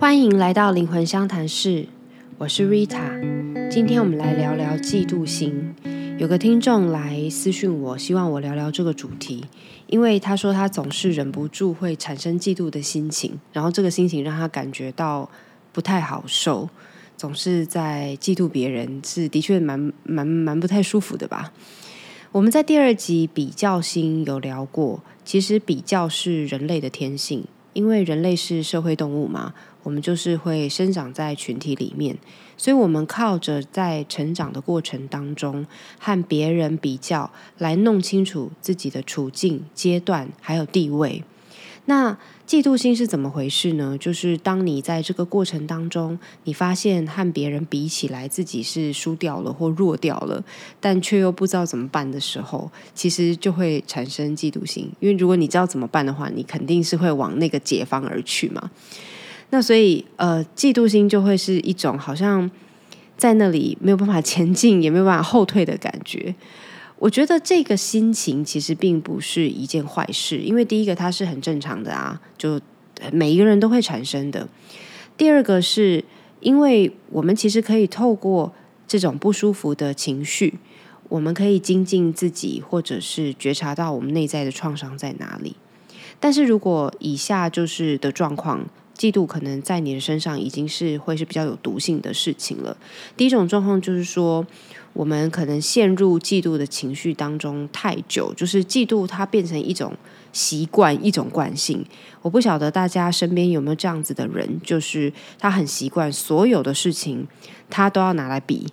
[0.00, 1.86] 欢迎来到灵魂相谈室，
[2.38, 3.68] 我是 Rita。
[3.70, 5.74] 今天我们来聊聊嫉妒心。
[6.18, 9.44] 有个听众来私讯我，希望我聊聊这个主题，
[9.88, 15.28] 因为他说他总是忍不住会产生嫉妒的心情，然后这个心情让他感觉到
[15.70, 16.70] 不太好受，
[17.18, 21.52] 总是在嫉妒别人，是的确蛮蛮蛮不太舒服的吧。
[22.32, 29.54] 我们在第二集比较心有聊过，其实比较是人类的天性，因为人类是社会动物嘛。
[29.82, 32.18] 我们就是会生长在群体里面，
[32.54, 35.66] 所以我们靠着在成长的过程当中
[35.98, 41.24] 和别人比较，来弄清楚自己的处境、阶段还有地位。
[41.86, 42.16] 那
[42.46, 43.96] 嫉妒心是怎么回事呢？
[43.98, 50.44] 就是当你在这个过程当中，你发现和别人比起来自己是输掉了或弱掉了，
[50.78, 54.90] 但却又不知道怎么办的时候，其实就会产生嫉妒心。
[55.00, 58.70] 因为如果你知道怎么办的话，你肯定是会往那个解方而去嘛。
[59.50, 62.48] 那所以，呃，嫉妒心就会是一种好像
[63.16, 66.34] 在那里没有办法前进，也没有办法后退的感觉。
[67.00, 72.60] 我觉得这个心情其实并不是一件坏事，因为第一个它是很正常的啊，就
[73.10, 74.46] 每一个人都会产生的。
[75.16, 76.04] 第二个是
[76.38, 78.52] 因为我们其实可以透过
[78.86, 80.58] 这种不舒服的情绪，
[81.08, 85.56] 我们可以精进自己，或者是觉察到我们内在的创伤在哪里。
[86.20, 88.68] 但是如果以下就是的状况。
[89.00, 92.76] 嫉妒可能在你的身上已经是会是比较有毒性的事情了。
[93.16, 94.46] 第一种状况就是说，
[94.92, 99.94] 我们可能陷入嫉妒的情绪当中太久，就是嫉妒它变成一种
[100.34, 101.82] 习惯、一种惯性。
[102.20, 107.26] 我不晓得大家身边有没有这样子的人，就是他很习惯所有的事情
[107.70, 108.66] 他都要拿来比，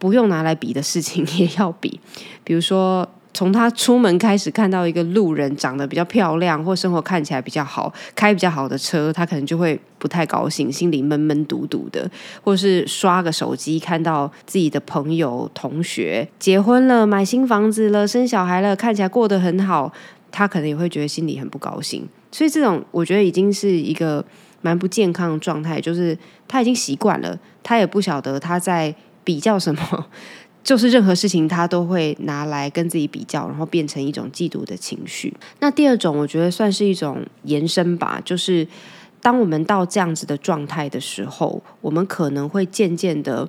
[0.00, 2.00] 不用拿来比的事情 也要比，
[2.42, 3.08] 比如说。
[3.40, 12.06] 从他出门开始，看到一个路人长得比较漂亮，或生活看起来比较好，开比较好的车，他可能就会不太高兴，心里闷闷堵堵的。
[12.44, 19.90] 或是刷个手机，看到自己的朋友、同学结婚了、买新房子了、生小孩了，看起来过得很好，
[20.30, 22.06] 他可能也会觉得心里很不高兴。
[22.30, 24.22] 所以这种，我觉得已经是一个
[24.60, 26.14] 蛮不健康的状态，就是
[26.46, 30.06] 他已经习惯了，他也不晓得他在比较什么。
[30.62, 35.34] 就是任何事情他都会拿来跟自己比较，然后变成一种嫉妒的情绪。
[35.58, 38.66] 那第二种，我觉得算是一种延伸吧，就是
[39.20, 43.48] 当我们到这样子的状态的时候，我们可能会渐渐的。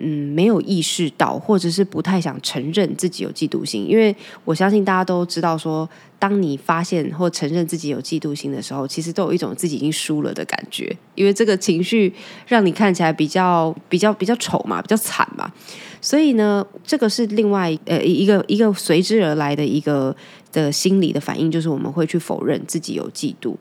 [0.00, 4.14] 嗯，没有意识到，或者是不太想承认自己有嫉妒心，因为
[4.44, 5.88] 我相信大家都知道，说
[6.18, 12.12] 当你发现或承认自己有嫉妒心的时候，其实都有一种自己已经输了的感觉，因为这个情绪
[12.46, 15.52] 让你看起来比较比较比较丑嘛，比较惨嘛，
[16.00, 20.14] 所以呢，这个是另外呃一个一个随之而来的一个
[20.52, 23.56] 的心理的反应，就是我们会去否认自己有嫉妒。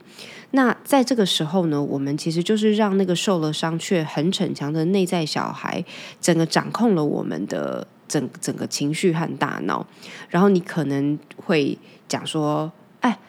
[0.52, 5.84] 那在这个时候呢，我们其实就是让那个受了伤却很逞强的内在小孩，
[6.22, 9.86] 整个掌控了我们的整整个情绪和大脑。
[10.30, 11.78] 然后你可能会
[12.08, 12.72] 讲说
[13.02, 13.20] ：“哎，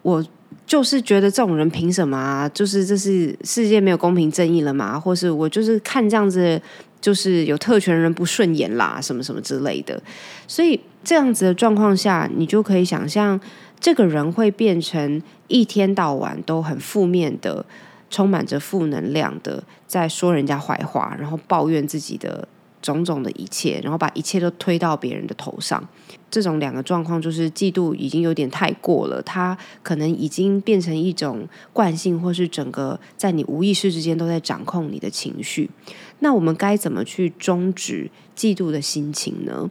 [0.00, 0.24] 我
[0.66, 2.48] 就是觉得这种人凭什么啊？
[2.48, 4.98] 就是这是世界没有公平正义了嘛？
[4.98, 6.60] 或是我就是看这样子，
[7.02, 10.02] 就是有特权人不顺眼啦，什么什么之类的。”
[10.48, 13.38] 所以这样子的状况下，你就可以想象。
[13.78, 17.66] 这个人会变成一天到晚都很负面的，
[18.08, 22.46] 充满着负能量的，在说人家坏话，然后抱怨自己的
[22.82, 25.88] 种种的一切，然后把一切都推到别人的头上。
[26.30, 35.70] 这种两个状况就是嫉妒已经有点太过了，他可能已经变成一种惯性，或是整个在你无意识之间都在掌控你的情绪。
[36.18, 39.70] 那我们该怎么去终止嫉妒的心情呢？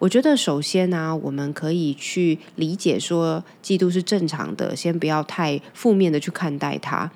[0.00, 7.08] 我觉得首先呢，我们可以去理解说，嫉妒是正常的，先不要太负面的去看待它，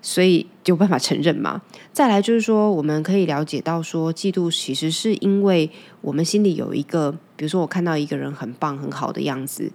[0.00, 1.62] 所以有办法承认嘛。
[1.92, 5.70] 再来就是说，我们可以了解到说，嫉妒其实是因为
[6.00, 9.70] 我们心里有一个，比如说我看到一个人很棒很好的样子，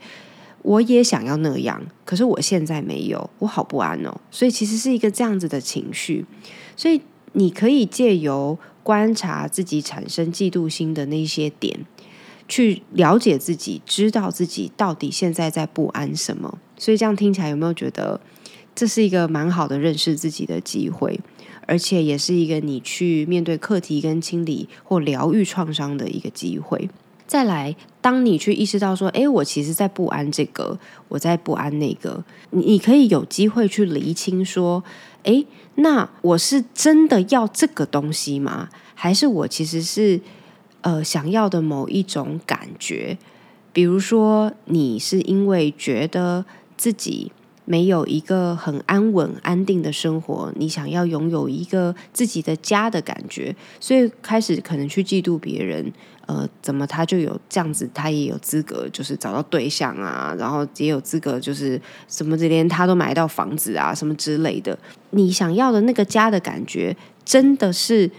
[0.61, 4.15] 我也想要那样，可是我现在没有，我好不安哦。
[4.29, 6.25] 所以其实是一个这样子的情绪，
[6.75, 7.01] 所以
[7.33, 11.85] 你可以借由观察自己产生嫉妒心的那些点。
[12.47, 18.19] 去了解自己，知道自己到底现在在不安什么，所以这样听起来有没有觉得
[18.75, 21.19] 这是一个蛮好的认识自己的机会，
[21.67, 26.89] 而且也是一个你去面对课题跟清理或疗愈创伤的一个机会。
[27.27, 30.77] 再来，当你去意识到说，哎，我其实在不安这个，
[31.07, 34.83] 我在不安那个，你你可以有机会去厘清说，
[35.23, 35.45] 哎，
[35.75, 38.69] 那我是真的要这个东西吗？
[38.93, 40.19] 还是我其实是？
[40.83, 43.15] 呃，想要的某一种感觉，
[43.71, 46.43] 比如说，你是因为觉得
[46.75, 47.31] 自己
[47.71, 55.93] 没有一个很安稳、安定的生活，你想要拥有一个自己的家的感觉，所以开始可能去嫉妒别人。
[56.27, 64.77] 呃，怎么他就有这样子，他也有资格，就是找到对象啊，然后也有资格，就是什么连他都买到房子啊，什么之类的。
[65.11, 68.09] 你想要的那个家的感觉，真的是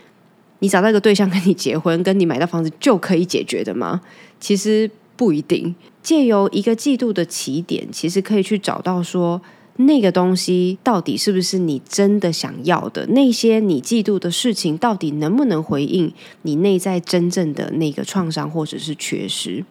[0.60, 4.00] 你找到一个对象跟你结婚，跟你买到房子就可以解决的吗？
[4.40, 5.74] 其实不一定。
[6.02, 9.40] 借由一个季度的起点，其实可以去找到说。
[9.76, 13.06] 那个东西到底是不是你真的想要的？
[13.06, 16.12] 那些你嫉妒的事情，到底能不能回应
[16.42, 19.64] 你内在真正的那个创伤或者是缺失？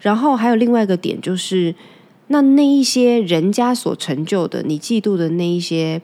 [0.00, 1.74] 然后还有另外一个点，就是
[2.28, 6.00] 那那一些人家所成就的，你嫉妒的那一些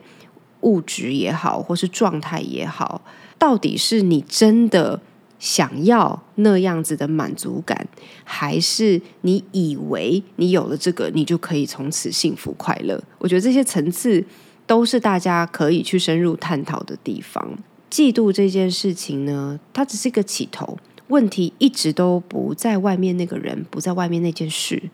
[0.61, 3.01] 物质也好，或是状态也好，
[3.39, 5.01] 到底是你真的？
[5.39, 7.87] 想要那样子的满足感，
[8.23, 12.99] 还是你以为你有了这个，你就可以从此幸福快乐？
[13.19, 14.23] 我觉得这些层次
[14.65, 17.57] 都是大家可以去深入探讨的地方。
[17.91, 20.77] 嫉妒这件事情呢，它只是一个起头，
[21.09, 24.89] 问题一直都不在外面那个人，不在外面那件事，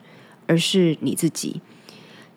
[0.46, 1.60] 而是你自己。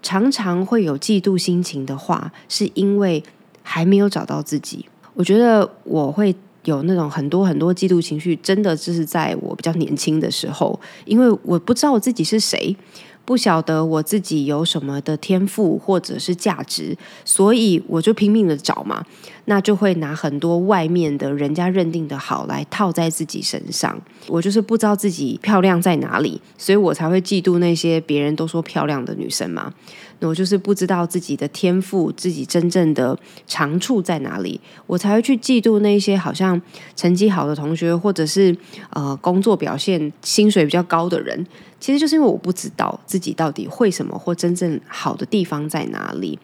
[0.01, 3.21] 常常会有嫉妒心情的话，是因为
[3.61, 4.85] 还没有找到自己。
[5.13, 6.33] 我觉得我会。
[6.67, 12.75] 有那种很多很多嫉妒情绪，真的就是在我比较年轻的时候，因为我不知道我自己是谁，
[13.23, 19.05] 不晓得我自己有什么的天赋或者是价值，所以我就拼命的找嘛，
[19.45, 23.97] 那就会拿很多外面的人家认定的好来套在自己身上。
[24.27, 29.73] 我就是不知道自己漂亮在哪里，所以我才会嫉妒那些别人都说漂亮的女生嘛。
[30.19, 36.61] 我就是不知道自己的天赋，自己真正的长处在哪里，我才会去嫉妒那些好像
[36.95, 38.55] 成绩好的同学，或者是
[38.91, 41.45] 呃工作表现、薪水比较高的人。
[41.79, 46.39] 其实就是因为我不知道自己到底会什么，或真正好的地方在哪里。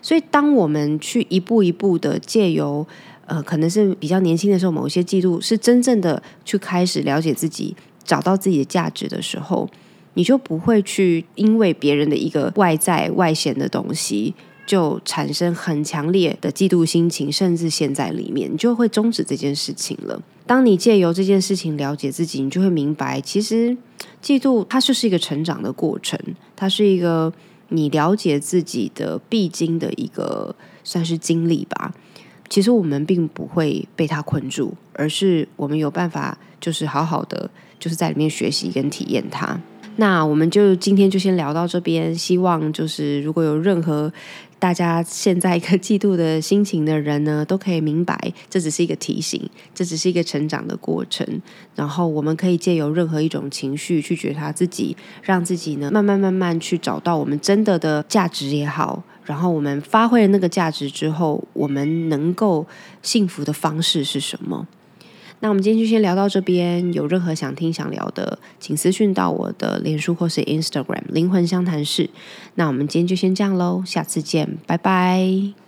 [0.00, 2.86] 所以，当我们去一步一步的借由
[3.26, 9.68] 呃，可能是比较年轻的时候，某些嫉妒，是真正的去开始了解自己，找到自己的价值的时候。
[10.14, 14.34] 你就不会去因为别人的一个外在外显的东西，
[14.66, 20.20] 就产生很强烈的嫉妒心情，甚至陷在里面，你就会终止这件事情了。
[20.46, 23.76] 当你借由这件事情了解自己，你就会明白，其实
[24.22, 26.18] 嫉妒它就是一个成长的过程，
[26.56, 27.32] 它是一个
[27.68, 31.94] 你了解自己的必经的一个算是经历吧。
[32.48, 39.60] 其实我们并不会被它困住，而是我们有办法，就是好好的，就是在里面学习跟体验它。
[40.00, 42.14] 那我们就今天就先聊到这边。
[42.14, 44.12] 希望就是如果有任何
[44.60, 48.16] 大家现在一个嫉妒的心情的人呢，都可以明白，
[48.48, 51.26] 这只是一个提醒，这只是一个成长的过程。
[51.74, 59.02] 然后我们可以借由任何一种情绪去觉察自己，让自己呢慢慢慢慢去找到我们真的的价值也好。
[59.24, 62.64] 然后我们发挥了那个价值之后，我们能够
[63.02, 64.66] 幸福的方式是什么？
[65.40, 66.92] 那我们今天就先聊到这边。
[66.92, 72.10] 有任何想听想聊的，请私讯到我的脸书或是 Instagram“ 灵魂相谈室”。
[72.56, 75.67] 那我们今天就先这样喽，下次见，拜拜。